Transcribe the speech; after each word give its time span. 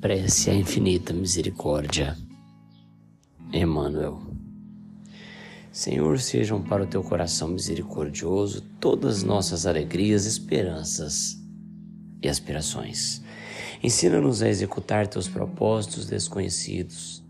Prece 0.00 0.48
à 0.48 0.54
infinita 0.54 1.12
misericórdia. 1.12 2.16
Emmanuel. 3.52 4.18
Senhor, 5.70 6.18
sejam 6.18 6.62
para 6.62 6.84
o 6.84 6.86
teu 6.86 7.02
coração 7.02 7.48
misericordioso 7.48 8.62
todas 8.80 9.22
nossas 9.22 9.66
alegrias, 9.66 10.24
esperanças 10.24 11.36
e 12.22 12.30
aspirações. 12.30 13.22
Ensina-nos 13.82 14.40
a 14.40 14.48
executar 14.48 15.06
teus 15.06 15.28
propósitos 15.28 16.06
desconhecidos. 16.06 17.22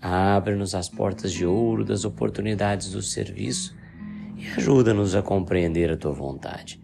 Abre-nos 0.00 0.74
as 0.74 0.88
portas 0.88 1.32
de 1.32 1.46
ouro 1.46 1.84
das 1.84 2.04
oportunidades 2.04 2.90
do 2.90 3.02
serviço 3.02 3.72
e 4.36 4.48
ajuda-nos 4.48 5.14
a 5.14 5.22
compreender 5.22 5.92
a 5.92 5.96
tua 5.96 6.12
vontade. 6.12 6.82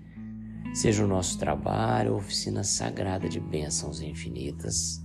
Seja 0.72 1.04
o 1.04 1.09
nosso 1.09 1.36
trabalho 1.36 2.14
oficina 2.14 2.62
sagrada 2.62 3.29
de 3.29 3.40
bênçãos 3.40 4.00
infinitas. 4.00 5.02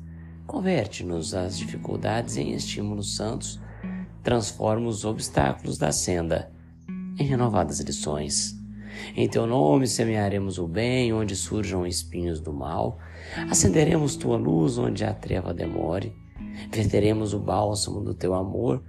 Converte-nos 0.47 1.35
as 1.35 1.57
dificuldades 1.57 2.37
em 2.37 2.53
estímulos 2.53 3.15
santos, 3.15 3.59
transforma 4.23 4.87
os 4.87 5.05
obstáculos 5.05 5.77
da 5.77 5.91
senda 5.91 6.51
em 7.19 7.23
renovadas 7.23 7.79
lições. 7.81 8.55
Em 9.15 9.27
teu 9.27 9.45
nome 9.45 9.85
semearemos 9.85 10.57
o 10.57 10.67
bem 10.67 11.13
onde 11.13 11.35
surjam 11.35 11.85
espinhos 11.85 12.39
do 12.39 12.51
mal, 12.51 12.97
acenderemos 13.51 14.15
tua 14.15 14.37
luz 14.37 14.77
onde 14.79 15.03
a 15.03 15.13
treva 15.13 15.53
demore, 15.53 16.15
verteremos 16.71 17.33
o 17.33 17.39
bálsamo 17.39 18.01
do 18.01 18.15
teu 18.15 18.33
amor 18.33 18.83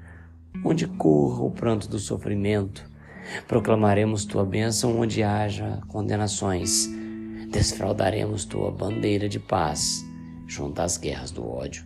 onde 0.64 0.86
corra 0.86 1.42
o 1.42 1.50
pranto 1.50 1.88
do 1.88 1.98
sofrimento 1.98 2.88
Proclamaremos 3.46 4.24
tua 4.24 4.44
bênção 4.44 4.98
onde 4.98 5.22
haja 5.22 5.80
condenações. 5.88 6.88
Desfraudaremos 7.50 8.44
tua 8.44 8.70
bandeira 8.70 9.28
de 9.28 9.38
paz 9.38 10.07
junto 10.48 10.80
às 10.80 10.96
guerras 10.96 11.30
do 11.30 11.46
ódio. 11.46 11.84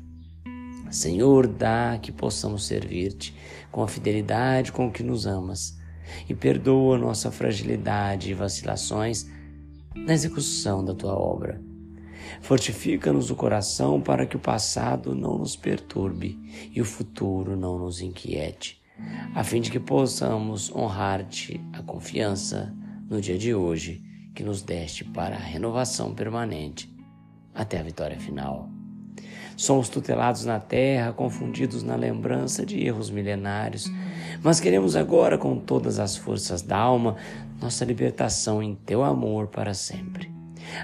Senhor, 0.91 1.47
dá 1.47 1.99
que 2.01 2.11
possamos 2.11 2.65
servir-te 2.65 3.35
com 3.71 3.83
a 3.83 3.89
fidelidade 3.89 4.73
com 4.73 4.91
que 4.91 5.03
nos 5.03 5.27
amas 5.27 5.79
e 6.29 6.35
perdoa 6.35 6.97
nossa 6.97 7.31
fragilidade 7.31 8.31
e 8.31 8.35
vacilações 8.35 9.27
na 9.95 10.15
execução 10.15 10.85
da 10.85 10.95
tua 10.95 11.15
obra. 11.15 11.61
Fortifica-nos 12.41 13.31
o 13.31 13.35
coração 13.35 14.01
para 14.01 14.25
que 14.25 14.37
o 14.37 14.41
passado 14.41 15.15
não 15.15 15.39
nos 15.39 15.57
perturbe 15.57 16.39
e 16.73 16.81
o 16.81 16.85
futuro 16.85 17.57
não 17.57 17.79
nos 17.79 18.01
inquiete 18.01 18.83
a 19.35 19.43
fim 19.43 19.61
de 19.61 19.71
que 19.71 19.81
possamos 19.81 20.75
honrar-te 20.75 21.61
a 21.73 21.83
confiança 21.83 22.75
no 23.09 23.21
dia 23.21 23.39
de 23.39 23.55
hoje 23.55 24.03
que 24.35 24.43
nos 24.43 24.63
deste 24.63 25.05
para 25.05 25.37
a 25.37 25.41
renovação 25.41 26.15
permanente 26.15 26.93
até 27.55 27.79
a 27.79 27.83
vitória 27.83 28.19
final. 28.19 28.69
Somos 29.57 29.89
tutelados 29.89 30.45
na 30.45 30.59
terra, 30.59 31.13
confundidos 31.13 31.83
na 31.83 31.95
lembrança 31.95 32.65
de 32.65 32.85
erros 32.85 33.11
milenários, 33.11 33.91
mas 34.43 34.61
queremos 34.61 34.97
agora, 34.97 35.37
com 35.37 35.59
todas 35.59 35.99
as 35.99 36.17
forças 36.17 36.63
da 36.63 36.77
alma, 36.77 37.17
nossa 37.61 37.85
libertação 37.85 38.63
em 38.63 38.75
teu 38.75 39.05
amor 39.05 39.49
para 39.49 39.75
sempre. 39.75 40.33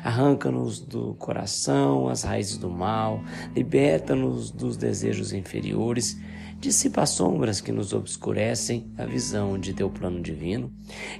Arranca-nos 0.05 0.81
do 0.81 1.15
coração 1.15 2.09
as 2.09 2.23
raízes 2.23 2.59
do 2.59 2.69
mal, 2.69 3.23
liberta-nos 3.55 4.51
dos 4.51 4.77
desejos 4.77 5.33
inferiores 5.33 6.21
dissipa 6.61 7.03
as 7.03 7.11
sombras 7.11 7.61
que 7.61 7.71
nos 7.71 7.93
obscurecem 7.93 8.91
a 8.99 9.05
visão 9.05 9.59
de 9.59 9.73
teu 9.73 9.89
plano 9.89 10.21
divino 10.21 10.73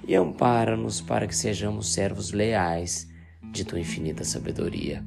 e 0.07 0.15
ampara-nos 0.15 1.01
para 1.01 1.27
que 1.27 1.37
sejamos 1.37 1.93
servos 1.93 2.33
leais 2.33 3.09
de 3.53 3.65
tua 3.65 3.79
infinita 3.79 4.25
sabedoria. 4.25 5.05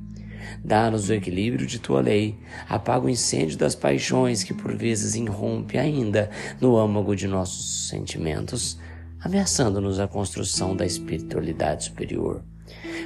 Dá-nos 0.64 1.10
o 1.10 1.14
equilíbrio 1.14 1.66
de 1.66 1.80
tua 1.80 2.02
lei, 2.02 2.38
apaga 2.68 3.06
o 3.06 3.10
incêndio 3.10 3.58
das 3.58 3.76
paixões 3.76 4.44
que 4.44 4.54
por 4.54 4.76
vezes 4.76 5.16
irrompe 5.16 5.78
ainda 5.78 6.30
no 6.60 6.78
âmago 6.78 7.16
de 7.16 7.28
nossos 7.28 7.90
sentimentos, 7.90 8.78
ameaçando-nos 9.20 10.00
a 10.00 10.08
construção 10.08 10.76
da 10.76 10.86
espiritualidade 10.86 11.86
superior. 11.86 12.44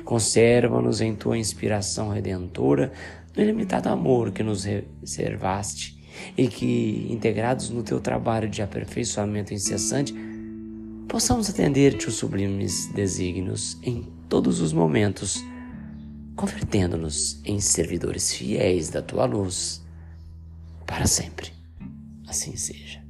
Conserva-nos 0.03 1.01
em 1.01 1.15
tua 1.15 1.37
inspiração 1.37 2.09
redentora, 2.09 2.91
no 3.35 3.43
ilimitado 3.43 3.89
amor 3.89 4.31
que 4.31 4.43
nos 4.43 4.63
reservaste 4.63 5.95
e 6.37 6.47
que, 6.47 7.07
integrados 7.09 7.69
no 7.69 7.83
teu 7.83 7.99
trabalho 7.99 8.49
de 8.49 8.61
aperfeiçoamento 8.61 9.53
incessante, 9.53 10.13
possamos 11.07 11.49
atender-te 11.49 12.07
os 12.07 12.15
sublimes 12.15 12.87
desígnios 12.93 13.77
em 13.83 14.07
todos 14.29 14.61
os 14.61 14.73
momentos, 14.73 15.43
convertendo-nos 16.35 17.41
em 17.45 17.59
servidores 17.59 18.33
fiéis 18.33 18.89
da 18.89 19.01
tua 19.01 19.25
luz 19.25 19.83
para 20.85 21.07
sempre. 21.07 21.51
Assim 22.27 22.55
seja. 22.55 23.03